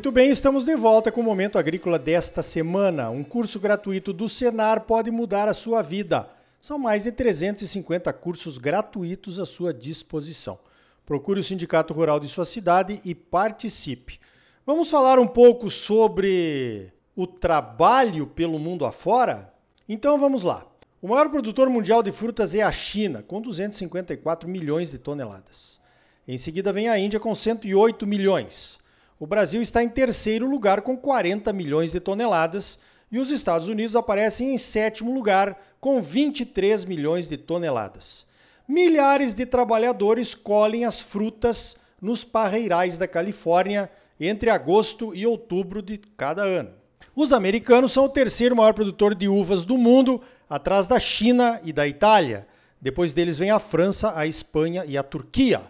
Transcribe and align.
Muito 0.00 0.12
bem, 0.12 0.30
estamos 0.30 0.64
de 0.64 0.74
volta 0.76 1.12
com 1.12 1.20
o 1.20 1.24
Momento 1.24 1.58
Agrícola 1.58 1.98
desta 1.98 2.40
semana. 2.40 3.10
Um 3.10 3.22
curso 3.22 3.60
gratuito 3.60 4.14
do 4.14 4.30
Senar 4.30 4.86
pode 4.86 5.10
mudar 5.10 5.46
a 5.46 5.52
sua 5.52 5.82
vida. 5.82 6.26
São 6.58 6.78
mais 6.78 7.02
de 7.04 7.12
350 7.12 8.10
cursos 8.14 8.56
gratuitos 8.56 9.38
à 9.38 9.44
sua 9.44 9.74
disposição. 9.74 10.58
Procure 11.04 11.40
o 11.40 11.42
Sindicato 11.42 11.92
Rural 11.92 12.18
de 12.18 12.28
sua 12.28 12.46
cidade 12.46 12.98
e 13.04 13.14
participe. 13.14 14.18
Vamos 14.64 14.88
falar 14.88 15.18
um 15.18 15.26
pouco 15.26 15.68
sobre 15.68 16.90
o 17.14 17.26
trabalho 17.26 18.26
pelo 18.26 18.58
mundo 18.58 18.86
afora? 18.86 19.52
Então 19.86 20.18
vamos 20.18 20.44
lá. 20.44 20.66
O 21.02 21.08
maior 21.08 21.28
produtor 21.28 21.68
mundial 21.68 22.02
de 22.02 22.10
frutas 22.10 22.54
é 22.54 22.62
a 22.62 22.72
China, 22.72 23.22
com 23.22 23.38
254 23.38 24.48
milhões 24.48 24.90
de 24.90 24.96
toneladas. 24.96 25.78
Em 26.26 26.38
seguida 26.38 26.72
vem 26.72 26.88
a 26.88 26.98
Índia 26.98 27.20
com 27.20 27.34
108 27.34 28.06
milhões. 28.06 28.79
O 29.20 29.26
Brasil 29.26 29.60
está 29.60 29.84
em 29.84 29.88
terceiro 29.90 30.48
lugar 30.48 30.80
com 30.80 30.96
40 30.96 31.52
milhões 31.52 31.92
de 31.92 32.00
toneladas 32.00 32.78
e 33.12 33.18
os 33.18 33.30
Estados 33.30 33.68
Unidos 33.68 33.94
aparecem 33.94 34.54
em 34.54 34.56
sétimo 34.56 35.12
lugar 35.12 35.62
com 35.78 36.00
23 36.00 36.86
milhões 36.86 37.28
de 37.28 37.36
toneladas. 37.36 38.24
Milhares 38.66 39.34
de 39.34 39.44
trabalhadores 39.44 40.34
colhem 40.34 40.86
as 40.86 41.00
frutas 41.00 41.76
nos 42.00 42.24
parreirais 42.24 42.96
da 42.96 43.06
Califórnia 43.06 43.90
entre 44.18 44.48
agosto 44.48 45.14
e 45.14 45.26
outubro 45.26 45.82
de 45.82 45.98
cada 45.98 46.42
ano. 46.42 46.70
Os 47.14 47.34
americanos 47.34 47.92
são 47.92 48.06
o 48.06 48.08
terceiro 48.08 48.56
maior 48.56 48.72
produtor 48.72 49.14
de 49.14 49.28
uvas 49.28 49.66
do 49.66 49.76
mundo, 49.76 50.22
atrás 50.48 50.88
da 50.88 50.98
China 50.98 51.60
e 51.62 51.74
da 51.74 51.86
Itália. 51.86 52.48
Depois 52.80 53.12
deles 53.12 53.36
vem 53.36 53.50
a 53.50 53.58
França, 53.58 54.14
a 54.16 54.26
Espanha 54.26 54.82
e 54.86 54.96
a 54.96 55.02
Turquia. 55.02 55.60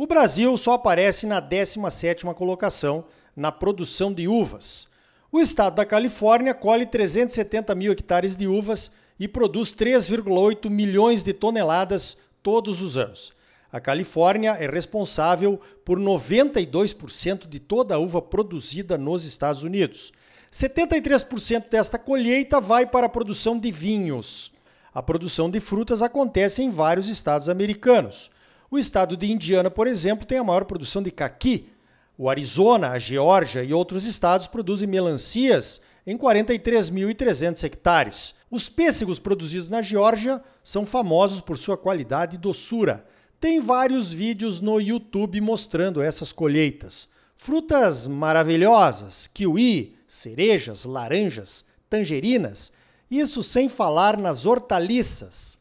O 0.00 0.06
Brasil 0.06 0.56
só 0.56 0.74
aparece 0.74 1.26
na 1.26 1.42
17ª 1.42 2.32
colocação 2.32 3.06
na 3.34 3.50
produção 3.50 4.14
de 4.14 4.28
uvas. 4.28 4.86
O 5.32 5.40
estado 5.40 5.74
da 5.74 5.84
Califórnia 5.84 6.54
colhe 6.54 6.86
370 6.86 7.74
mil 7.74 7.90
hectares 7.90 8.36
de 8.36 8.46
uvas 8.46 8.92
e 9.18 9.26
produz 9.26 9.74
3,8 9.74 10.70
milhões 10.70 11.24
de 11.24 11.32
toneladas 11.32 12.16
todos 12.44 12.80
os 12.80 12.96
anos. 12.96 13.32
A 13.72 13.80
Califórnia 13.80 14.52
é 14.52 14.70
responsável 14.70 15.60
por 15.84 15.98
92% 15.98 17.48
de 17.48 17.58
toda 17.58 17.96
a 17.96 17.98
uva 17.98 18.22
produzida 18.22 18.96
nos 18.96 19.24
Estados 19.24 19.64
Unidos. 19.64 20.12
73% 20.52 21.68
desta 21.68 21.98
colheita 21.98 22.60
vai 22.60 22.86
para 22.86 23.06
a 23.06 23.10
produção 23.10 23.58
de 23.58 23.72
vinhos. 23.72 24.52
A 24.94 25.02
produção 25.02 25.50
de 25.50 25.58
frutas 25.58 26.02
acontece 26.02 26.62
em 26.62 26.70
vários 26.70 27.08
estados 27.08 27.48
americanos. 27.48 28.30
O 28.70 28.78
estado 28.78 29.16
de 29.16 29.30
Indiana, 29.32 29.70
por 29.70 29.86
exemplo, 29.86 30.26
tem 30.26 30.38
a 30.38 30.44
maior 30.44 30.64
produção 30.64 31.02
de 31.02 31.10
caqui. 31.10 31.70
O 32.18 32.28
Arizona, 32.28 32.90
a 32.90 32.98
Geórgia 32.98 33.62
e 33.62 33.72
outros 33.72 34.04
estados 34.04 34.46
produzem 34.46 34.86
melancias 34.86 35.80
em 36.06 36.18
43.300 36.18 37.64
hectares. 37.64 38.34
Os 38.50 38.68
pêssegos 38.68 39.18
produzidos 39.18 39.70
na 39.70 39.80
Geórgia 39.80 40.42
são 40.62 40.84
famosos 40.84 41.40
por 41.40 41.56
sua 41.56 41.76
qualidade 41.78 42.36
e 42.36 42.38
doçura. 42.38 43.06
Tem 43.40 43.60
vários 43.60 44.12
vídeos 44.12 44.60
no 44.60 44.80
YouTube 44.80 45.40
mostrando 45.40 46.02
essas 46.02 46.32
colheitas. 46.32 47.08
Frutas 47.36 48.06
maravilhosas, 48.06 49.26
kiwi, 49.28 49.96
cerejas, 50.06 50.84
laranjas, 50.84 51.64
tangerinas, 51.88 52.72
isso 53.10 53.42
sem 53.42 53.68
falar 53.68 54.18
nas 54.18 54.44
hortaliças. 54.44 55.58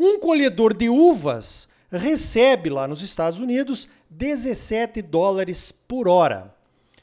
Um 0.00 0.18
colhedor 0.18 0.76
de 0.76 0.88
uvas 0.88 1.68
recebe 1.90 2.68
lá 2.68 2.86
nos 2.86 3.02
Estados 3.02 3.40
Unidos 3.40 3.88
17 4.10 5.00
dólares 5.02 5.72
por 5.72 6.08
hora. 6.08 6.54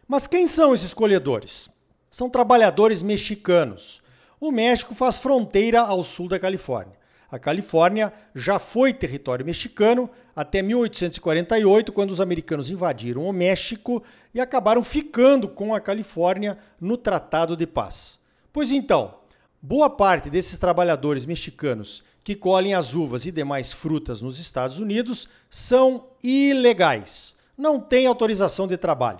Mas 0.07 0.27
quem 0.27 0.45
são 0.47 0.73
esses 0.73 0.93
colhedores? 0.93 1.69
São 2.11 2.29
trabalhadores 2.29 3.01
mexicanos. 3.01 4.01
O 4.39 4.51
México 4.51 4.93
faz 4.93 5.17
fronteira 5.17 5.81
ao 5.81 6.03
sul 6.03 6.27
da 6.27 6.39
Califórnia. 6.39 6.95
A 7.31 7.39
Califórnia 7.39 8.13
já 8.33 8.59
foi 8.59 8.93
território 8.93 9.45
mexicano 9.45 10.09
até 10.35 10.61
1848, 10.61 11.91
quando 11.91 12.11
os 12.11 12.21
americanos 12.21 12.69
invadiram 12.69 13.23
o 13.23 13.33
México 13.33 14.03
e 14.33 14.39
acabaram 14.39 14.83
ficando 14.83 15.47
com 15.47 15.73
a 15.73 15.79
Califórnia 15.79 16.57
no 16.79 16.97
Tratado 16.97 17.57
de 17.57 17.65
Paz. 17.65 18.19
Pois 18.53 18.71
então, 18.71 19.15
boa 19.61 19.89
parte 19.89 20.29
desses 20.29 20.57
trabalhadores 20.57 21.25
mexicanos 21.25 22.03
que 22.25 22.35
colhem 22.35 22.73
as 22.73 22.95
uvas 22.95 23.27
e 23.27 23.31
demais 23.31 23.71
frutas 23.71 24.19
nos 24.19 24.39
Estados 24.39 24.79
Unidos 24.79 25.27
são 25.47 26.07
ilegais. 26.23 27.35
Não 27.55 27.79
têm 27.79 28.07
autorização 28.07 28.67
de 28.67 28.75
trabalho. 28.77 29.19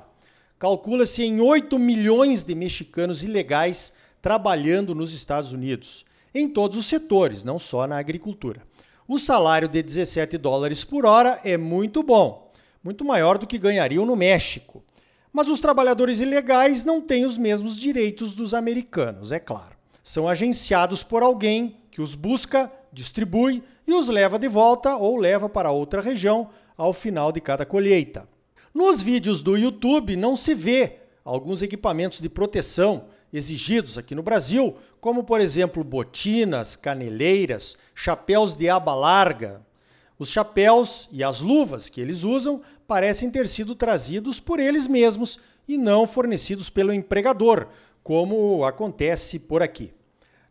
Calcula-se 0.57 1.21
em 1.21 1.39
8 1.39 1.77
milhões 1.77 2.43
de 2.43 2.55
mexicanos 2.55 3.23
ilegais 3.23 3.93
trabalhando 4.23 4.95
nos 4.95 5.13
Estados 5.13 5.51
Unidos, 5.51 6.03
em 6.33 6.49
todos 6.49 6.79
os 6.79 6.87
setores, 6.87 7.43
não 7.43 7.59
só 7.59 7.85
na 7.85 7.99
agricultura. 7.99 8.63
O 9.07 9.19
salário 9.19 9.69
de 9.69 9.83
17 9.83 10.35
dólares 10.39 10.83
por 10.83 11.05
hora 11.05 11.39
é 11.43 11.57
muito 11.57 12.01
bom, 12.01 12.51
muito 12.83 13.05
maior 13.05 13.37
do 13.37 13.45
que 13.45 13.59
ganhariam 13.59 14.03
no 14.03 14.15
México. 14.15 14.83
Mas 15.31 15.47
os 15.47 15.59
trabalhadores 15.59 16.21
ilegais 16.21 16.83
não 16.83 16.99
têm 16.99 17.23
os 17.23 17.37
mesmos 17.37 17.77
direitos 17.77 18.33
dos 18.33 18.55
americanos, 18.55 19.31
é 19.31 19.37
claro. 19.39 19.74
São 20.05 20.29
agenciados 20.29 21.03
por 21.03 21.23
alguém 21.23 21.77
que 21.89 21.99
os 21.99 22.13
busca 22.13 22.71
distribui 22.93 23.63
e 23.87 23.93
os 23.95 24.07
leva 24.07 24.37
de 24.37 24.47
volta 24.47 24.95
ou 24.95 25.17
leva 25.17 25.49
para 25.49 25.71
outra 25.71 25.99
região 25.99 26.47
ao 26.77 26.93
final 26.93 27.31
de 27.31 27.41
cada 27.41 27.65
colheita. 27.65 28.29
Nos 28.71 29.01
vídeos 29.01 29.41
do 29.41 29.57
YouTube 29.57 30.15
não 30.15 30.35
se 30.35 30.53
vê 30.53 30.97
alguns 31.23 31.63
equipamentos 31.63 32.21
de 32.21 32.29
proteção 32.29 33.05
exigidos 33.33 33.97
aqui 33.97 34.13
no 34.13 34.21
Brasil, 34.21 34.77
como 35.01 35.23
por 35.23 35.41
exemplo 35.41 35.83
botinas, 35.83 36.75
caneleiras, 36.75 37.75
chapéus 37.95 38.53
de 38.53 38.69
aba 38.69 38.93
larga. 38.93 39.65
Os 40.19 40.29
chapéus 40.29 41.09
e 41.11 41.23
as 41.23 41.41
luvas 41.41 41.89
que 41.89 41.99
eles 41.99 42.21
usam 42.21 42.61
parecem 42.87 43.31
ter 43.31 43.47
sido 43.47 43.73
trazidos 43.73 44.39
por 44.39 44.59
eles 44.59 44.87
mesmos 44.87 45.39
e 45.67 45.79
não 45.79 46.05
fornecidos 46.05 46.69
pelo 46.69 46.93
empregador, 46.93 47.69
como 48.05 48.63
acontece 48.63 49.39
por 49.39 49.63
aqui. 49.63 49.91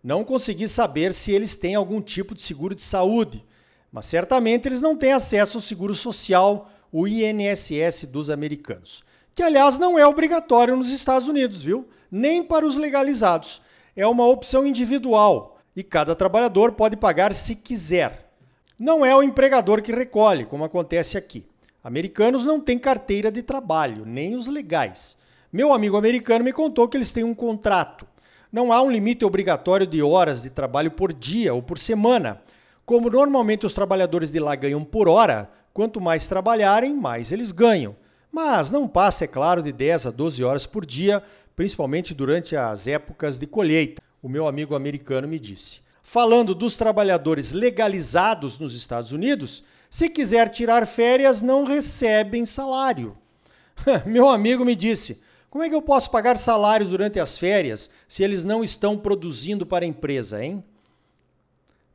Não 0.03 0.25
consegui 0.25 0.67
saber 0.67 1.15
se 1.15 1.31
eles 1.31 1.55
têm 1.55 1.77
algum 1.77 2.03
tipo 2.03 2.35
de 2.35 2.43
seguro 2.43 2.75
de 2.75 2.83
saúde, 2.83 3.45
mas 3.93 4.07
certamente 4.07 4.67
eles 4.67 4.83
não 4.83 4.97
têm 4.97 5.13
acesso 5.13 5.59
ao 5.59 5.63
seguro 5.63 5.95
social, 5.95 6.69
o 6.91 7.07
INSS 7.07 8.07
dos 8.07 8.29
americanos, 8.29 9.05
que 9.33 9.41
aliás 9.41 9.79
não 9.79 9.97
é 9.97 10.05
obrigatório 10.05 10.75
nos 10.75 10.91
Estados 10.91 11.29
Unidos, 11.29 11.63
viu? 11.63 11.89
Nem 12.11 12.43
para 12.43 12.67
os 12.67 12.77
legalizados. 12.77 13.63
É 13.95 14.05
uma 14.05 14.27
opção 14.27 14.67
individual 14.67 15.61
e 15.77 15.85
cada 15.85 16.17
trabalhador 16.17 16.73
pode 16.73 16.97
pagar 16.97 17.33
se 17.33 17.55
quiser. 17.55 18.33
Não 18.77 19.07
é 19.07 19.15
o 19.15 19.23
empregador 19.23 19.81
que 19.81 19.95
recolhe, 19.95 20.45
como 20.45 20.65
acontece 20.65 21.17
aqui. 21.17 21.47
Americanos 21.85 22.45
não 22.45 22.59
têm 22.59 22.81
carteira 22.81 23.31
de 23.31 23.43
trabalho, 23.45 24.05
nem 24.05 24.35
os 24.35 24.49
legais. 24.49 25.17
Meu 25.55 25.73
amigo 25.73 25.97
americano 25.97 26.45
me 26.45 26.53
contou 26.53 26.89
que 26.89 26.97
eles 26.97 27.13
têm 27.13 27.25
um 27.25 27.35
contrato 27.35 28.07
não 28.55 28.73
há 28.73 28.81
um 28.81 28.89
limite 28.89 29.25
obrigatório 29.25 29.85
de 29.85 30.01
horas 30.01 30.45
de 30.45 30.49
trabalho 30.49 30.93
por 30.93 31.13
dia 31.13 31.53
ou 31.53 31.61
por 31.61 31.77
semana. 31.77 32.41
Como 32.87 33.11
normalmente 33.11 33.67
os 33.67 33.75
trabalhadores 33.75 34.31
de 34.31 34.39
lá 34.39 34.55
ganham 34.55 34.85
por 34.85 35.09
hora, 35.09 35.51
quanto 35.73 36.01
mais 36.01 36.29
trabalharem, 36.29 36.95
mais 36.95 37.33
eles 37.33 37.51
ganham. 37.51 37.97
Mas 38.31 38.71
não 38.71 38.87
passa, 38.87 39.25
é 39.25 39.27
claro, 39.27 39.61
de 39.61 39.73
10 39.73 40.07
a 40.07 40.11
12 40.13 40.45
horas 40.45 40.67
por 40.67 40.87
dia, 40.87 41.21
principalmente 41.57 42.15
durante 42.15 42.55
as 42.55 42.87
épocas 42.87 43.41
de 43.41 43.47
colheita, 43.49 44.01
o 44.23 44.29
meu 44.29 44.47
amigo 44.47 44.77
americano 44.77 45.27
me 45.27 45.41
disse. 45.41 45.81
Falando 46.01 46.55
dos 46.55 46.77
trabalhadores 46.77 47.53
legalizados 47.53 48.57
nos 48.57 48.73
Estados 48.73 49.11
Unidos, 49.11 49.65
se 49.91 50.09
quiser 50.09 50.49
tirar 50.49 50.87
férias, 50.87 51.43
não 51.43 51.65
recebem 51.65 52.45
salário. 52.45 53.19
meu 54.07 54.29
amigo 54.29 54.65
me 54.65 54.77
disse: 54.77 55.21
como 55.55 55.63
é 55.63 55.69
que 55.69 55.75
eu 55.77 55.83
posso 55.83 56.11
pagar 56.11 56.37
salários 56.37 56.91
durante 56.91 57.21
as 57.21 57.39
férias 57.39 57.89
se 58.09 58.25
eles 58.25 58.45
não 58.45 58.65
estão 58.65 58.99
produzindo 58.99 59.65
para 59.65 59.85
a 59.85 59.89
empresa, 59.89 60.45
hein? 60.45 60.65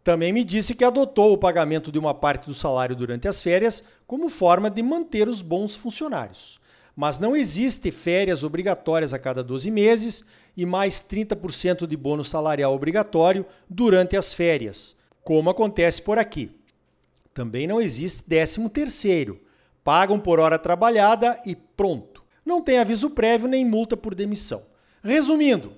Também 0.01 0.31
me 0.31 0.45
disse 0.45 0.73
que 0.73 0.85
adotou 0.85 1.33
o 1.33 1.37
pagamento 1.37 1.91
de 1.91 1.99
uma 1.99 2.13
parte 2.13 2.45
do 2.45 2.53
salário 2.53 2.95
durante 2.95 3.27
as 3.27 3.43
férias 3.43 3.83
como 4.07 4.29
forma 4.29 4.69
de 4.69 4.81
manter 4.81 5.27
os 5.27 5.41
bons 5.41 5.75
funcionários. 5.75 6.57
Mas 6.95 7.19
não 7.19 7.35
existe 7.35 7.91
férias 7.91 8.45
obrigatórias 8.45 9.13
a 9.13 9.19
cada 9.19 9.43
12 9.43 9.69
meses 9.69 10.23
e 10.55 10.65
mais 10.65 11.01
30% 11.01 11.85
de 11.85 11.97
bônus 11.97 12.29
salarial 12.29 12.73
obrigatório 12.73 13.45
durante 13.69 14.15
as 14.15 14.33
férias, 14.33 14.95
como 15.21 15.49
acontece 15.49 16.01
por 16.01 16.17
aqui. 16.17 16.49
Também 17.33 17.67
não 17.67 17.81
existe 17.81 18.23
13 18.23 18.69
terceiro. 18.69 19.41
Pagam 19.83 20.17
por 20.17 20.39
hora 20.39 20.57
trabalhada 20.57 21.37
e 21.45 21.57
pronto 21.57 22.08
não 22.45 22.61
tem 22.61 22.79
aviso 22.79 23.09
prévio 23.09 23.47
nem 23.47 23.65
multa 23.65 23.95
por 23.95 24.15
demissão. 24.15 24.63
Resumindo, 25.03 25.73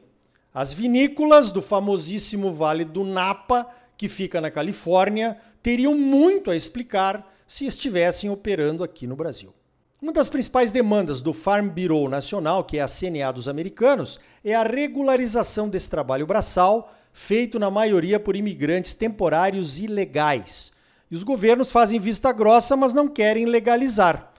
as 0.53 0.73
vinícolas 0.73 1.51
do 1.51 1.61
famosíssimo 1.61 2.51
Vale 2.51 2.83
do 2.83 3.03
Napa, 3.03 3.67
que 3.95 4.07
fica 4.07 4.41
na 4.41 4.51
Califórnia, 4.51 5.37
teriam 5.61 5.95
muito 5.95 6.51
a 6.51 6.55
explicar 6.55 7.31
se 7.47 7.65
estivessem 7.65 8.29
operando 8.29 8.83
aqui 8.83 9.05
no 9.05 9.15
Brasil. 9.15 9.53
Uma 10.01 10.11
das 10.11 10.29
principais 10.29 10.71
demandas 10.71 11.21
do 11.21 11.31
Farm 11.31 11.69
Bureau 11.69 12.09
Nacional, 12.09 12.63
que 12.63 12.77
é 12.77 12.81
a 12.81 12.87
CNA 12.87 13.31
dos 13.31 13.47
americanos, 13.47 14.19
é 14.43 14.55
a 14.55 14.63
regularização 14.63 15.69
desse 15.69 15.89
trabalho 15.89 16.25
braçal, 16.25 16.91
feito 17.13 17.59
na 17.59 17.69
maioria 17.69 18.19
por 18.19 18.35
imigrantes 18.35 18.95
temporários 18.95 19.79
ilegais. 19.79 20.73
E 21.11 21.13
os 21.13 21.23
governos 21.23 21.71
fazem 21.71 21.99
vista 21.99 22.31
grossa, 22.31 22.75
mas 22.75 22.93
não 22.93 23.07
querem 23.07 23.45
legalizar. 23.45 24.30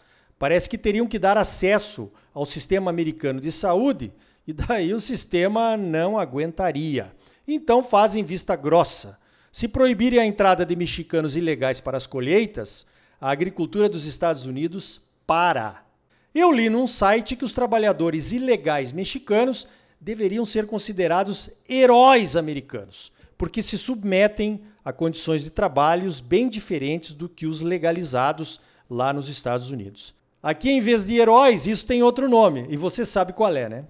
Parece 0.43 0.69
que 0.69 0.77
teriam 0.77 1.06
que 1.06 1.21
dar 1.21 1.39
acesso 1.39 2.11
ao 2.35 2.44
sistema 2.44 2.91
americano 2.91 3.41
de 3.41 3.53
saúde 3.53 4.12
e 4.44 4.53
daí 4.53 4.93
o 4.93 4.99
sistema 4.99 5.77
não 5.77 6.19
aguentaria. 6.19 7.15
Então 7.47 7.81
fazem 7.81 8.25
vista 8.25 8.56
grossa. 8.56 9.21
Se 9.53 9.69
proibirem 9.69 10.19
a 10.19 10.27
entrada 10.27 10.67
de 10.67 10.75
mexicanos 10.75 11.37
ilegais 11.37 11.81
para 11.81 11.97
as 11.97 12.09
colheitas, 12.09 12.89
a 13.21 13.31
agricultura 13.31 13.89
dos 13.89 14.05
Estados 14.05 14.44
Unidos 14.44 15.00
para. 15.25 15.87
Eu 16.35 16.50
li 16.50 16.69
num 16.69 16.89
site 16.89 17.37
que 17.37 17.44
os 17.44 17.53
trabalhadores 17.53 18.33
ilegais 18.33 18.91
mexicanos 18.91 19.69
deveriam 20.00 20.44
ser 20.44 20.67
considerados 20.67 21.50
heróis 21.69 22.35
americanos, 22.37 23.12
porque 23.39 23.62
se 23.62 23.79
submetem 23.79 24.61
a 24.85 24.93
condições 24.93 25.44
de 25.44 25.50
trabalhos 25.50 26.21
bem 26.21 26.49
diferentes 26.49 27.12
do 27.12 27.29
que 27.29 27.47
os 27.47 27.61
legalizados 27.61 28.61
lá 28.91 29.12
nos 29.12 29.29
Estados 29.29 29.71
Unidos. 29.71 30.21
Aqui, 30.43 30.71
em 30.71 30.81
vez 30.81 31.05
de 31.05 31.15
heróis, 31.15 31.69
isso 31.69 31.87
tem 31.87 32.03
outro 32.03 32.29
nome, 32.29 32.67
e 32.69 32.77
você 32.77 33.05
sabe 33.05 33.33
qual 33.33 33.55
é, 33.55 33.69
né? 33.69 33.85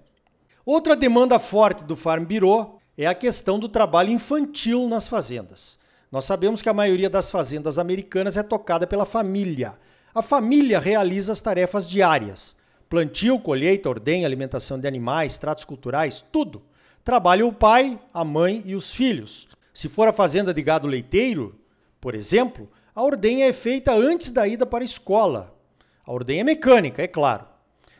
Outra 0.63 0.95
demanda 0.95 1.39
forte 1.39 1.83
do 1.83 1.95
Farm 1.95 2.23
Bureau 2.23 2.79
é 2.97 3.07
a 3.07 3.15
questão 3.15 3.57
do 3.57 3.67
trabalho 3.67 4.11
infantil 4.11 4.87
nas 4.87 5.07
fazendas. 5.07 5.79
Nós 6.11 6.25
sabemos 6.25 6.61
que 6.61 6.69
a 6.69 6.73
maioria 6.73 7.09
das 7.09 7.31
fazendas 7.31 7.79
americanas 7.79 8.37
é 8.37 8.43
tocada 8.43 8.85
pela 8.85 9.03
família. 9.03 9.73
A 10.13 10.21
família 10.21 10.79
realiza 10.79 11.33
as 11.33 11.41
tarefas 11.41 11.89
diárias: 11.89 12.55
plantio, 12.87 13.39
colheita, 13.39 13.89
ordem, 13.89 14.23
alimentação 14.23 14.79
de 14.79 14.87
animais, 14.87 15.39
tratos 15.39 15.65
culturais, 15.65 16.23
tudo. 16.31 16.61
Trabalha 17.03 17.47
o 17.47 17.51
pai, 17.51 17.99
a 18.13 18.23
mãe 18.23 18.61
e 18.63 18.75
os 18.75 18.93
filhos. 18.93 19.47
Se 19.73 19.89
for 19.89 20.07
a 20.07 20.13
fazenda 20.13 20.53
de 20.53 20.61
gado 20.61 20.87
leiteiro, 20.87 21.59
por 21.99 22.13
exemplo, 22.13 22.69
a 22.93 23.01
ordenha 23.01 23.47
é 23.47 23.53
feita 23.53 23.91
antes 23.91 24.29
da 24.29 24.47
ida 24.47 24.67
para 24.67 24.83
a 24.83 24.85
escola. 24.85 25.52
A 26.05 26.11
ordenha 26.11 26.41
é 26.41 26.43
mecânica, 26.43 27.01
é 27.01 27.07
claro. 27.07 27.45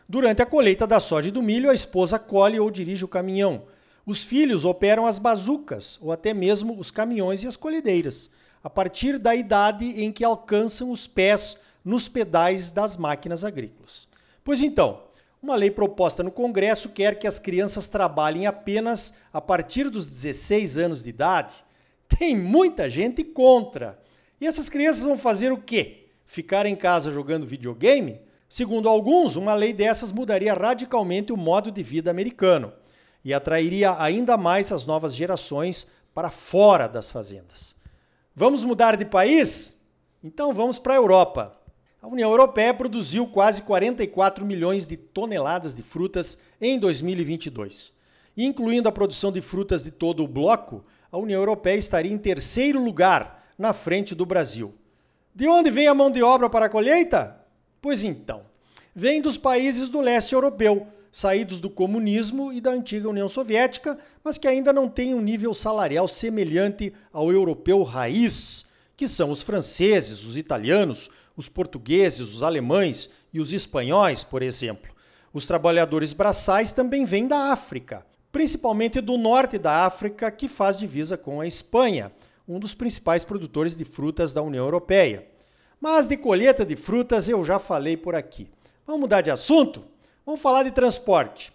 Durante 0.08 0.42
a 0.42 0.46
colheita 0.46 0.86
da 0.86 1.00
soja 1.00 1.30
e 1.30 1.32
do 1.32 1.42
milho, 1.42 1.70
a 1.70 1.74
esposa 1.74 2.20
colhe 2.20 2.60
ou 2.60 2.70
dirige 2.70 3.06
o 3.06 3.08
caminhão. 3.08 3.64
Os 4.06 4.24
filhos 4.24 4.66
operam 4.66 5.08
as 5.08 5.18
bazucas 5.18 5.98
ou 6.02 6.12
até 6.12 6.34
mesmo 6.34 6.78
os 6.78 6.92
caminhões 6.92 7.44
e 7.44 7.48
as 7.48 7.56
colhedeiras, 7.56 8.30
a 8.62 8.70
partir 8.70 9.18
da 9.18 9.34
idade 9.34 9.86
em 10.04 10.12
que 10.12 10.24
alcançam 10.24 10.92
os 10.92 11.08
pés 11.08 11.56
nos 11.84 12.10
pedais 12.10 12.70
das 12.70 12.98
máquinas 12.98 13.46
agrícolas. 13.46 14.08
Pois 14.44 14.62
então, 14.62 15.04
uma 15.42 15.56
lei 15.56 15.72
proposta 15.72 16.22
no 16.22 16.32
Congresso 16.32 16.90
quer 16.90 17.18
que 17.18 17.28
as 17.28 17.40
crianças 17.40 17.88
trabalhem 17.88 18.46
apenas 18.46 19.14
a 19.32 19.40
partir 19.40 19.90
dos 19.90 20.10
16 20.10 20.78
anos 20.78 21.04
de 21.04 21.10
idade. 21.10 21.56
Tem 22.18 22.36
muita 22.38 22.90
gente 22.90 23.24
contra. 23.24 23.98
E 24.40 24.46
essas 24.46 24.68
crianças 24.68 25.04
vão 25.04 25.18
fazer 25.18 25.52
o 25.52 25.58
quê? 25.58 26.03
Ficar 26.25 26.66
em 26.66 26.75
casa 26.75 27.12
jogando 27.12 27.46
videogame? 27.46 28.22
Segundo 28.48 28.88
alguns, 28.88 29.36
uma 29.36 29.54
lei 29.54 29.74
dessas 29.74 30.12
mudaria 30.12 30.54
radicalmente 30.54 31.34
o 31.34 31.38
modo 31.38 31.72
de 31.72 31.81
vida 31.81 32.12
americano 32.12 32.72
e 33.24 33.34
atrairia 33.34 33.96
ainda 34.00 34.38
mais 34.38 34.72
as 34.72 34.86
novas 34.86 35.16
gerações 35.16 35.88
para 36.14 36.30
fora 36.30 36.88
das 36.88 37.10
fazendas. 37.10 37.75
Vamos 38.36 38.64
mudar 38.64 38.96
de 38.96 39.06
país? 39.06 39.81
Então 40.24 40.54
vamos 40.54 40.78
para 40.78 40.94
a 40.94 40.98
Europa. 40.98 41.60
A 42.02 42.08
União 42.08 42.30
Europeia 42.30 42.74
produziu 42.74 43.26
quase 43.28 43.62
44 43.62 44.46
milhões 44.46 44.86
de 44.86 44.98
toneladas 44.98 45.74
de 45.74 45.81
frutas 45.81 46.38
em 46.60 46.78
2022. 46.78 47.94
Incluindo 48.36 48.90
a 48.90 48.92
produção 48.92 49.31
de 49.31 49.40
frutas 49.40 49.84
de 49.84 49.92
todo 49.92 50.24
o 50.24 50.28
bloco, 50.28 50.84
a 51.12 51.18
União 51.18 51.40
Europeia 51.40 51.78
estaria 51.78 52.12
em 52.12 52.18
terceiro 52.18 52.84
lugar, 52.84 53.48
na 53.58 53.72
frente 53.72 54.16
do 54.16 54.26
Brasil. 54.26 54.74
De 55.35 55.47
onde 55.47 55.71
vem 55.71 55.88
a 55.88 55.95
mão 55.95 56.12
de 56.12 56.21
obra 56.21 56.47
para 56.47 56.68
a 56.68 56.69
colheita? 56.69 57.35
Pois 57.81 58.03
então, 58.03 58.44
vem 58.94 59.19
dos 59.19 59.35
países 59.35 59.89
do 59.89 60.00
leste 60.00 60.33
europeu, 60.33 60.88
saídos 61.12 61.59
do 61.59 61.71
comunismo 61.71 62.53
e 62.53 62.62
da 62.62 62.69
antiga 62.69 63.09
União 63.09 63.27
Soviética, 63.27 63.97
mas 64.24 64.38
que 64.38 64.47
ainda 64.47 64.71
não 64.71 64.88
têm 64.88 65.15
um 65.15 65.21
nível 65.21 65.53
salarial 65.53 66.07
semelhante 66.07 66.94
ao 67.12 67.31
europeu 67.31 67.81
raiz, 67.81 68.65
que 68.95 69.07
são 69.07 69.31
os 69.31 69.41
franceses, 69.41 70.24
os 70.24 70.38
italianos, 70.38 71.09
os 71.35 71.50
portugueses, 71.50 72.19
os 72.19 72.44
alemães 72.44 73.09
e 73.33 73.39
os 73.39 73.53
espanhóis, 73.53 74.24
por 74.24 74.44
exemplo. 74.44 74.94
Os 75.33 75.47
trabalhadores 75.47 76.13
braçais 76.13 76.71
também 76.71 77.06
vêm 77.06 77.27
da 77.27 77.51
África, 77.51 78.06
principalmente 78.31 79.01
do 79.01 79.18
norte 79.18 79.57
da 79.57 79.85
África, 79.85 80.30
que 80.30 80.47
faz 80.47 80.77
divisa 80.77 81.18
com 81.18 81.41
a 81.41 81.47
Espanha, 81.47 82.12
um 82.48 82.60
dos 82.60 82.74
principais 82.74 83.24
produtores 83.24 83.75
de 83.75 83.86
frutas 83.86 84.34
da 84.34 84.42
União 84.42 84.66
Europeia. 84.66 85.28
Mas 85.80 86.07
de 86.07 86.18
colheita 86.18 86.66
de 86.66 86.75
frutas 86.75 87.28
eu 87.28 87.44
já 87.44 87.60
falei 87.60 87.98
por 87.98 88.16
aqui. 88.16 88.50
Vamos 88.86 89.01
mudar 89.01 89.22
de 89.22 89.31
assunto? 89.31 89.84
Vamos 90.25 90.42
falar 90.42 90.63
de 90.63 90.72
transporte. 90.72 91.51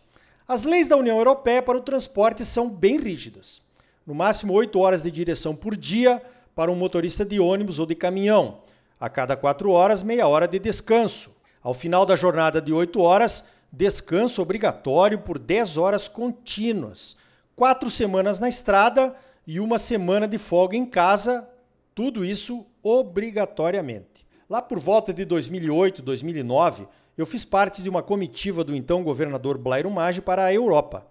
As 0.46 0.64
leis 0.64 0.88
da 0.88 0.96
União 0.96 1.19
Europeia 1.19 1.62
para 1.62 1.76
o 1.76 1.82
transporte 1.82 2.44
são 2.44 2.70
bem 2.70 2.99
rígidas. 2.99 3.61
No 4.06 4.14
máximo 4.14 4.55
8 4.55 4.79
horas 4.79 5.02
de 5.02 5.11
direção 5.11 5.55
por 5.55 5.76
dia 5.76 6.23
para 6.55 6.70
um 6.70 6.75
motorista 6.75 7.25
de 7.25 7.38
ônibus 7.38 7.79
ou 7.79 7.87
de 7.87 7.94
caminhão 7.94 8.62
a 9.00 9.08
cada 9.08 9.37
quatro 9.37 9.70
horas, 9.70 10.02
meia 10.02 10.26
hora 10.26 10.49
de 10.49 10.58
descanso. 10.58 11.31
Ao 11.62 11.73
final 11.73 12.05
da 12.05 12.17
jornada 12.17 12.61
de 12.61 12.73
oito 12.73 13.00
horas, 13.00 13.44
descanso 13.73 14.43
obrigatório 14.43 15.19
por 15.19 15.38
10 15.38 15.76
horas 15.76 16.08
contínuas. 16.08 17.17
Quatro 17.55 17.90
semanas 17.90 18.40
na 18.40 18.49
estrada 18.49 19.14
e 19.49 19.61
uma 19.61 19.79
semana 19.79 20.29
de 20.29 20.37
folga 20.37 20.77
em 20.77 20.85
casa, 20.85 21.49
tudo 21.95 22.23
isso 22.23 22.67
obrigatoriamente. 22.83 24.29
Lá 24.47 24.61
por 24.61 24.79
volta 24.79 25.11
de 25.11 25.25
2008, 25.25 26.03
2009, 26.03 26.87
eu 27.17 27.25
fiz 27.25 27.47
parte 27.47 27.83
de 27.83 27.89
uma 27.89 28.03
comitiva 28.03 28.62
do 28.62 28.77
então 28.77 29.03
governador 29.03 29.56
Blairo 29.56 29.91
Maggi 29.91 30.21
para 30.21 30.45
a 30.45 30.53
Europa. 30.53 31.06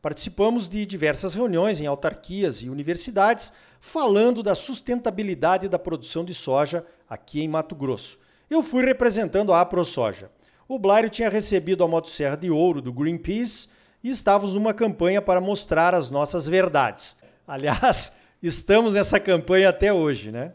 Participamos 0.00 0.70
de 0.70 0.86
diversas 0.86 1.34
reuniões 1.34 1.80
em 1.80 1.86
autarquias 1.86 2.62
e 2.62 2.70
universidades 2.70 3.52
falando 3.78 4.42
da 4.42 4.54
sustentabilidade 4.54 5.68
da 5.68 5.78
produção 5.78 6.24
de 6.24 6.32
soja 6.32 6.86
aqui 7.06 7.42
em 7.42 7.48
Mato 7.48 7.74
Grosso. 7.74 8.18
Eu 8.48 8.62
fui 8.62 8.86
representando 8.86 9.52
a 9.52 9.62
ProSoja. 9.66 10.30
O 10.66 10.78
Blairo 10.78 11.10
tinha 11.10 11.28
recebido 11.28 11.84
a 11.84 11.88
motosserra 11.88 12.38
de 12.38 12.50
ouro 12.50 12.80
do 12.80 12.90
Greenpeace 12.90 13.68
e 14.02 14.08
estávamos 14.08 14.54
numa 14.54 14.72
campanha 14.72 15.20
para 15.20 15.42
mostrar 15.42 15.94
as 15.94 16.08
nossas 16.08 16.46
verdades. 16.46 17.20
Aliás, 17.46 18.12
estamos 18.42 18.94
nessa 18.94 19.18
campanha 19.18 19.68
até 19.68 19.92
hoje, 19.92 20.30
né? 20.30 20.52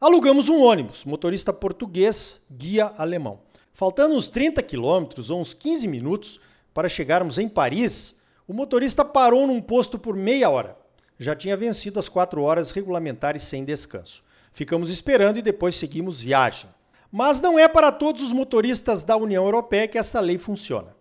Alugamos 0.00 0.48
um 0.48 0.62
ônibus, 0.62 1.04
motorista 1.04 1.52
português, 1.52 2.40
guia 2.50 2.92
alemão. 2.96 3.40
Faltando 3.72 4.14
uns 4.14 4.28
30 4.28 4.62
quilômetros 4.62 5.30
ou 5.30 5.40
uns 5.40 5.52
15 5.52 5.88
minutos 5.88 6.40
para 6.72 6.88
chegarmos 6.88 7.38
em 7.38 7.48
Paris, 7.48 8.16
o 8.46 8.52
motorista 8.52 9.04
parou 9.04 9.46
num 9.46 9.60
posto 9.60 9.98
por 9.98 10.16
meia 10.16 10.48
hora. 10.48 10.76
Já 11.18 11.34
tinha 11.34 11.56
vencido 11.56 11.98
as 11.98 12.08
quatro 12.08 12.42
horas 12.42 12.70
regulamentares 12.70 13.42
sem 13.42 13.64
descanso. 13.64 14.22
Ficamos 14.52 14.88
esperando 14.88 15.38
e 15.38 15.42
depois 15.42 15.74
seguimos 15.74 16.20
viagem. 16.20 16.70
Mas 17.10 17.40
não 17.40 17.58
é 17.58 17.66
para 17.66 17.90
todos 17.90 18.22
os 18.22 18.32
motoristas 18.32 19.02
da 19.02 19.16
União 19.16 19.44
Europeia 19.44 19.88
que 19.88 19.98
essa 19.98 20.20
lei 20.20 20.38
funciona. 20.38 20.94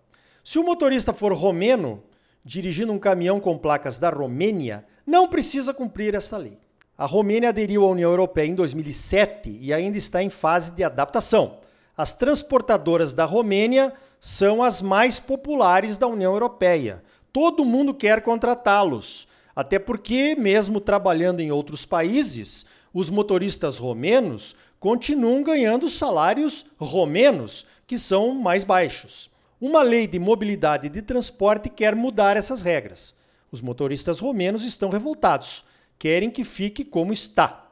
Se 0.43 0.57
o 0.57 0.63
motorista 0.63 1.13
for 1.13 1.33
romeno, 1.33 2.03
dirigindo 2.43 2.91
um 2.91 2.99
caminhão 2.99 3.39
com 3.39 3.57
placas 3.57 3.99
da 3.99 4.09
Romênia, 4.09 4.85
não 5.07 5.29
precisa 5.29 5.73
cumprir 5.73 6.13
essa 6.13 6.37
lei. 6.37 6.59
A 6.97 7.05
Romênia 7.05 7.49
aderiu 7.49 7.85
à 7.85 7.87
União 7.87 8.11
Europeia 8.11 8.47
em 8.47 8.55
2007 8.55 9.57
e 9.61 9.73
ainda 9.73 9.97
está 9.97 10.21
em 10.21 10.29
fase 10.29 10.73
de 10.73 10.83
adaptação. 10.83 11.59
As 11.95 12.13
transportadoras 12.13 13.13
da 13.13 13.23
Romênia 13.23 13.93
são 14.19 14.61
as 14.61 14.81
mais 14.81 15.17
populares 15.17 15.97
da 15.97 16.07
União 16.07 16.33
Europeia. 16.33 17.01
Todo 17.31 17.63
mundo 17.63 17.93
quer 17.93 18.21
contratá-los, 18.21 19.27
até 19.55 19.79
porque, 19.79 20.35
mesmo 20.35 20.81
trabalhando 20.81 21.39
em 21.39 21.51
outros 21.51 21.85
países, 21.85 22.65
os 22.93 23.09
motoristas 23.09 23.77
romenos 23.77 24.55
continuam 24.79 25.41
ganhando 25.41 25.87
salários 25.87 26.65
romenos, 26.77 27.65
que 27.85 27.97
são 27.97 28.33
mais 28.33 28.63
baixos. 28.63 29.29
Uma 29.61 29.81
lei 29.81 30.05
de 30.05 30.19
mobilidade 30.19 30.89
de 30.89 31.01
transporte 31.01 31.69
quer 31.69 31.95
mudar 31.95 32.35
essas 32.35 32.61
regras. 32.61 33.15
Os 33.51 33.61
motoristas 33.61 34.19
romenos 34.19 34.63
estão 34.63 34.89
revoltados, 34.89 35.63
querem 35.97 36.29
que 36.29 36.43
fique 36.43 36.83
como 36.83 37.13
está. 37.13 37.71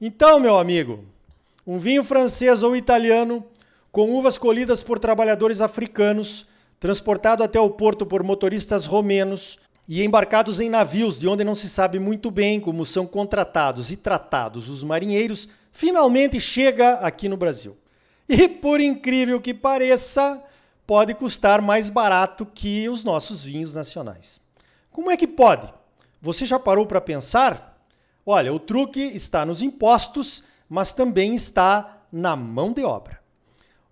Então, 0.00 0.40
meu 0.40 0.56
amigo, 0.56 1.04
um 1.66 1.78
vinho 1.78 2.02
francês 2.02 2.62
ou 2.62 2.74
italiano 2.74 3.44
com 3.90 4.10
uvas 4.10 4.36
colhidas 4.36 4.82
por 4.82 4.98
trabalhadores 4.98 5.60
africanos 5.60 6.46
transportado 6.82 7.44
até 7.44 7.60
o 7.60 7.70
porto 7.70 8.04
por 8.04 8.24
motoristas 8.24 8.86
romenos 8.86 9.56
e 9.86 10.02
embarcados 10.02 10.58
em 10.58 10.68
navios 10.68 11.16
de 11.16 11.28
onde 11.28 11.44
não 11.44 11.54
se 11.54 11.68
sabe 11.68 12.00
muito 12.00 12.28
bem 12.28 12.58
como 12.58 12.84
são 12.84 13.06
contratados 13.06 13.92
e 13.92 13.96
tratados 13.96 14.68
os 14.68 14.82
marinheiros, 14.82 15.48
finalmente 15.70 16.40
chega 16.40 16.94
aqui 16.94 17.28
no 17.28 17.36
Brasil. 17.36 17.76
E 18.28 18.48
por 18.48 18.80
incrível 18.80 19.40
que 19.40 19.54
pareça, 19.54 20.42
pode 20.84 21.14
custar 21.14 21.62
mais 21.62 21.88
barato 21.88 22.44
que 22.44 22.88
os 22.88 23.04
nossos 23.04 23.44
vinhos 23.44 23.74
nacionais. 23.74 24.40
Como 24.92 25.10
é 25.10 25.16
que 25.16 25.26
pode? 25.26 25.72
Você 26.20 26.44
já 26.44 26.58
parou 26.58 26.86
para 26.86 27.00
pensar? 27.00 27.82
Olha, 28.24 28.52
o 28.52 28.60
truque 28.60 29.00
está 29.00 29.44
nos 29.44 29.62
impostos, 29.62 30.44
mas 30.68 30.92
também 30.92 31.34
está 31.34 32.04
na 32.12 32.36
mão 32.36 32.72
de 32.72 32.84
obra. 32.84 33.20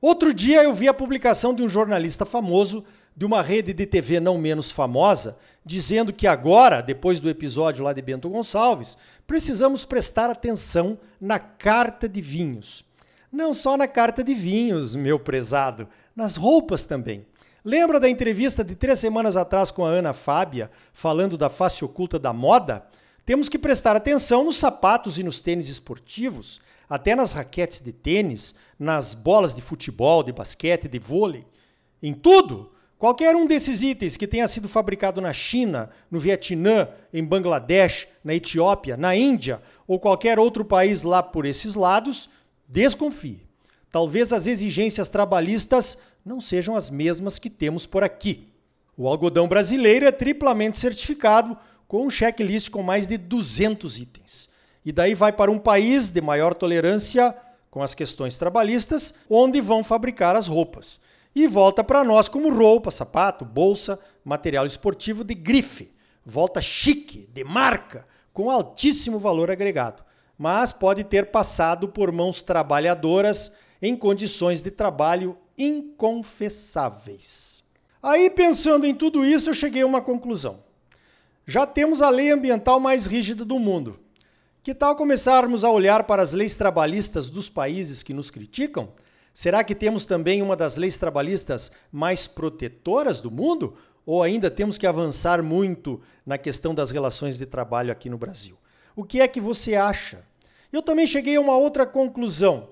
Outro 0.01 0.33
dia 0.33 0.63
eu 0.63 0.73
vi 0.73 0.89
a 0.89 0.95
publicação 0.95 1.55
de 1.55 1.63
um 1.63 1.69
jornalista 1.69 2.25
famoso 2.25 2.85
de 3.17 3.27
uma 3.27 3.43
rede 3.43 3.73
de 3.75 3.85
TV 3.87 4.21
não 4.21 4.39
menos 4.39 4.71
famosa, 4.71 5.37
dizendo 5.65 6.13
que 6.13 6.27
agora, 6.27 6.81
depois 6.81 7.21
do 7.21 7.29
episódio 7.29 7.85
lá 7.85 7.93
de 7.93 8.01
Bento 8.01 8.31
Gonçalves, 8.31 8.97
precisamos 9.27 9.85
prestar 9.85 10.31
atenção 10.31 10.99
na 11.21 11.39
carta 11.39 12.09
de 12.09 12.21
vinhos. 12.21 12.85
Não 13.31 13.53
só 13.53 13.77
na 13.77 13.87
carta 13.87 14.25
de 14.25 14.33
vinhos, 14.33 14.95
meu 14.95 15.19
prezado, 15.19 15.89
nas 16.17 16.37
roupas 16.37 16.85
também. 16.85 17.27
Lembra 17.65 18.01
da 18.01 18.09
entrevista 18.09 18.65
de 18.65 18.75
três 18.75 18.99
semanas 18.99 19.37
atrás 19.37 19.71
com 19.71 19.85
a 19.85 19.91
Ana 19.91 20.15
Fábia, 20.15 20.71
falando 20.93 21.37
da 21.37 21.51
face 21.51 21.85
oculta 21.85 22.19
da 22.19 22.33
moda? 22.33 22.87
Temos 23.27 23.51
que 23.51 23.59
prestar 23.59 23.95
atenção 23.95 24.45
nos 24.45 24.57
sapatos 24.57 25.19
e 25.19 25.23
nos 25.23 25.41
tênis 25.41 25.69
esportivos, 25.69 26.61
até 26.89 27.15
nas 27.15 27.33
raquetes 27.33 27.81
de 27.81 27.93
tênis, 27.93 28.55
nas 28.79 29.13
bolas 29.13 29.55
de 29.55 29.61
futebol, 29.61 30.23
de 30.23 30.33
basquete, 30.33 30.89
de 30.89 30.99
vôlei, 30.99 31.47
em 32.03 32.15
tudo. 32.15 32.73
Qualquer 32.99 33.37
um 33.37 33.47
desses 33.47 33.83
itens 33.83 34.17
que 34.17 34.27
tenha 34.27 34.49
sido 34.49 34.69
fabricado 34.69 35.21
na 35.21 35.33
China, 35.33 35.91
no 36.11 36.19
Vietnã, 36.19 36.89
em 37.13 37.25
Bangladesh, 37.25 38.09
na 38.25 38.35
Etiópia, 38.35 38.97
na 38.97 39.15
Índia 39.15 39.63
ou 39.87 40.01
qualquer 40.01 40.39
outro 40.39 40.65
país 40.65 41.03
lá 41.03 41.23
por 41.23 41.45
esses 41.45 41.75
lados, 41.75 42.29
desconfie. 42.67 43.47
Talvez 43.91 44.33
as 44.33 44.47
exigências 44.47 45.09
trabalhistas 45.09 45.99
não 46.25 46.41
sejam 46.41 46.77
as 46.77 46.91
mesmas 46.91 47.39
que 47.39 47.51
temos 47.51 47.87
por 47.87 48.03
aqui. 48.03 48.49
O 48.97 49.09
algodão 49.09 49.49
brasileiro 49.49 50.07
é 50.07 50.13
triplamente 50.13 50.79
certificado 50.79 51.57
com 51.89 52.07
um 52.07 52.11
checklist 52.11 52.71
com 52.71 52.83
mais 52.83 53.07
de 53.07 53.17
200 53.17 53.99
itens. 53.99 54.49
E 54.85 54.93
daí 54.93 55.15
vai 55.15 55.33
para 55.33 55.51
um 55.51 55.59
país 55.59 56.11
de 56.11 56.21
maior 56.21 56.55
tolerância 56.55 57.35
com 57.71 57.83
as 57.83 57.95
questões 57.95 58.37
trabalhistas, 58.37 59.15
onde 59.29 59.61
vão 59.61 59.85
fabricar 59.85 60.37
as 60.37 60.47
roupas 60.47 61.01
e 61.35 61.47
volta 61.47 61.85
para 61.85 62.03
nós 62.03 62.29
como 62.29 62.53
roupa, 62.53 62.91
sapato, 62.91 63.45
bolsa, 63.45 63.99
material 64.25 64.67
esportivo 64.67 65.25
de 65.25 65.35
grife. 65.35 65.93
Volta 66.25 66.61
chique, 66.61 67.29
de 67.33 67.45
marca, 67.45 68.07
com 68.33 68.51
altíssimo 68.51 69.19
valor 69.19 69.51
agregado, 69.51 70.05
mas 70.37 70.73
pode 70.73 71.05
ter 71.05 71.31
passado 71.31 71.89
por 71.89 72.13
mãos 72.13 72.43
trabalhadoras 72.43 73.53
em 73.81 73.97
condições 73.97 74.63
de 74.63 74.71
trabalho 74.71 75.37
inconfessáveis. 75.63 77.63
Aí, 78.03 78.31
pensando 78.31 78.87
em 78.87 78.95
tudo 78.95 79.23
isso, 79.25 79.51
eu 79.51 79.55
cheguei 79.55 79.83
a 79.83 79.87
uma 79.87 80.01
conclusão. 80.01 80.65
Já 81.47 81.67
temos 81.67 82.01
a 82.01 82.09
lei 82.09 82.31
ambiental 82.31 82.81
mais 82.81 83.05
rígida 83.07 83.45
do 83.45 83.59
mundo. 83.59 84.01
Que 84.63 84.75
tal 84.75 84.97
começarmos 84.97 85.65
a 85.65 85.71
olhar 85.71 86.05
para 86.05 86.23
as 86.23 86.33
leis 86.33 86.57
trabalhistas 86.57 87.31
dos 87.31 87.49
países 87.49 88.03
que 88.03 88.15
nos 88.15 88.31
criticam 88.31 88.93
Será 89.33 89.63
que 89.63 89.75
temos 89.75 90.05
também 90.05 90.43
uma 90.43 90.57
das 90.57 90.77
leis 90.77 90.99
trabalhistas 90.99 91.71
mais 91.91 92.27
protetoras 92.27 93.21
do 93.21 93.31
mundo? 93.31 93.77
Ou 94.05 94.23
ainda 94.23 94.51
temos 94.51 94.77
que 94.77 94.87
avançar 94.87 95.43
muito 95.43 96.01
na 96.27 96.37
questão 96.37 96.75
das 96.75 96.91
relações 96.91 97.39
de 97.39 97.47
trabalho 97.47 97.93
aqui 97.93 98.11
no 98.11 98.19
Brasil? 98.19 98.59
O 98.97 99.05
que 99.05 99.21
é 99.21 99.29
que 99.29 99.41
você 99.41 99.77
acha? 99.77 100.25
Eu 100.73 100.83
também 100.83 101.07
cheguei 101.07 101.37
a 101.37 101.41
uma 101.41 101.57
outra 101.57 101.87
conclusão. 101.87 102.71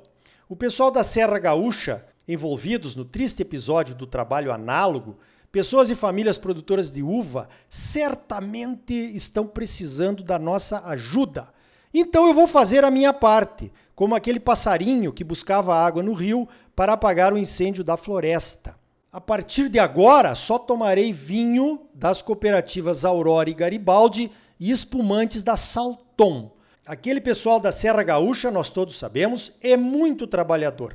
O 0.49 0.57
pessoal 0.57 0.91
da 0.91 1.05
Serra 1.05 1.39
Gaúcha, 1.39 2.05
envolvidos 2.29 2.95
no 2.95 3.07
triste 3.07 3.41
episódio 3.41 3.95
do 3.95 4.07
trabalho 4.07 4.53
análogo, 4.53 5.19
pessoas 5.51 5.89
e 5.89 5.95
famílias 5.95 6.37
produtoras 6.37 6.93
de 6.93 7.03
uva, 7.03 7.49
certamente 7.71 8.93
estão 8.95 9.47
precisando 9.47 10.23
da 10.23 10.39
nossa 10.39 10.87
ajuda. 10.87 11.49
Então 11.93 12.27
eu 12.27 12.35
vou 12.35 12.47
fazer 12.47 12.85
a 12.85 12.91
minha 12.91 13.15
parte, 13.15 13.73
como 13.95 14.15
aquele 14.15 14.39
passarinho 14.39 15.13
que 15.13 15.25
buscava 15.25 15.75
água 15.75 16.03
no 16.03 16.13
rio 16.13 16.47
para 16.77 16.93
apagar 16.93 17.33
o 17.33 17.39
incêndio 17.39 17.83
da 17.83 17.97
floresta. 17.97 18.77
A 19.11 19.21
partir 19.21 19.71
de 19.71 19.79
agora, 19.79 20.35
só 20.35 20.59
tomarei 20.59 21.13
vinho 21.15 21.81
das 21.95 22.21
cooperativas 22.21 23.07
Aurora 23.07 23.49
e 23.49 23.55
Garibaldi 23.55 24.31
e 24.61 24.71
espumantes 24.71 25.43
da 25.43 25.57
Salton. 25.57 26.55
Aquele 26.87 27.21
pessoal 27.21 27.59
da 27.59 27.73
Serra 27.73 28.03
Gaúcha, 28.03 28.51
nós 28.51 28.69
todos 28.69 28.99
sabemos, 28.99 29.55
é 29.63 29.79
muito 29.79 30.27
trabalhador. 30.27 30.95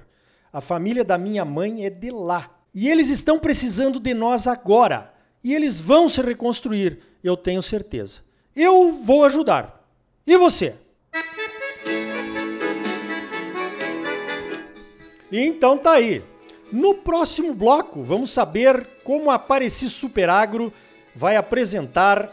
A 0.54 0.62
família 0.62 1.04
da 1.04 1.18
minha 1.18 1.44
mãe 1.44 1.84
é 1.84 1.90
de 1.90 2.12
lá. 2.12 2.48
E 2.76 2.88
eles 2.88 3.10
estão 3.10 3.40
precisando 3.40 4.00
de 4.00 4.14
nós 4.14 4.46
agora. 4.46 5.12
E 5.44 5.52
eles 5.52 5.82
vão 5.82 6.08
se 6.08 6.22
reconstruir, 6.22 7.00
eu 7.24 7.36
tenho 7.36 7.60
certeza. 7.60 8.22
Eu 8.56 8.92
vou 8.92 9.26
ajudar. 9.26 9.84
E 10.28 10.38
você? 10.38 10.76
Então 15.32 15.76
tá 15.76 15.94
aí. 15.94 16.24
No 16.72 16.96
próximo 16.96 17.56
bloco, 17.56 18.04
vamos 18.04 18.30
saber 18.30 18.88
como 19.04 19.32
a 19.32 19.36
Apareci 19.36 19.90
Superagro 19.90 20.72
vai 21.16 21.36
apresentar 21.36 22.32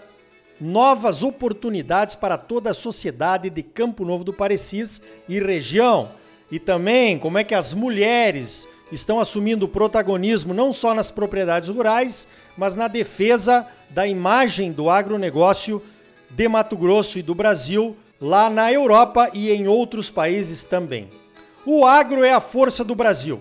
novas 0.60 1.22
oportunidades 1.22 2.14
para 2.14 2.36
toda 2.36 2.68
a 2.68 2.74
sociedade 2.74 3.48
de 3.48 3.62
Campo 3.62 4.04
Novo 4.04 4.24
do 4.24 4.32
Parecis 4.32 5.00
e 5.26 5.40
região. 5.40 6.20
E 6.50 6.58
também 6.58 7.18
como 7.18 7.38
é 7.38 7.44
que 7.44 7.54
as 7.54 7.72
mulheres 7.72 8.66
estão 8.90 9.20
assumindo 9.20 9.68
protagonismo 9.68 10.52
não 10.52 10.72
só 10.72 10.94
nas 10.94 11.10
propriedades 11.10 11.68
rurais, 11.68 12.26
mas 12.56 12.74
na 12.74 12.88
defesa 12.88 13.66
da 13.90 14.06
imagem 14.06 14.72
do 14.72 14.90
agronegócio 14.90 15.82
de 16.28 16.48
Mato 16.48 16.76
Grosso 16.76 17.18
e 17.18 17.22
do 17.22 17.34
Brasil, 17.34 17.96
lá 18.20 18.50
na 18.50 18.72
Europa 18.72 19.30
e 19.32 19.50
em 19.50 19.66
outros 19.66 20.10
países 20.10 20.64
também. 20.64 21.08
O 21.64 21.84
agro 21.84 22.24
é 22.24 22.32
a 22.32 22.40
força 22.40 22.82
do 22.84 22.94
Brasil. 22.94 23.40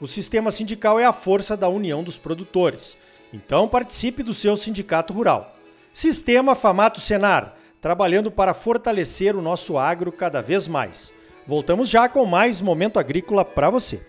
O 0.00 0.06
sistema 0.06 0.50
sindical 0.50 0.98
é 0.98 1.04
a 1.04 1.12
força 1.12 1.56
da 1.56 1.68
união 1.68 2.02
dos 2.02 2.18
produtores. 2.18 2.96
Então 3.32 3.66
participe 3.66 4.22
do 4.22 4.34
seu 4.34 4.56
sindicato 4.56 5.12
rural. 5.12 5.54
Sistema 5.92 6.54
Famato 6.54 7.00
Senar, 7.00 7.56
trabalhando 7.80 8.30
para 8.30 8.54
fortalecer 8.54 9.36
o 9.36 9.42
nosso 9.42 9.78
agro 9.78 10.10
cada 10.12 10.40
vez 10.40 10.68
mais. 10.68 11.14
Voltamos 11.46 11.88
já 11.88 12.08
com 12.08 12.24
mais 12.24 12.60
momento 12.60 12.98
agrícola 12.98 13.44
para 13.44 13.70
você. 13.70 14.00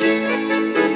Música 0.00 0.87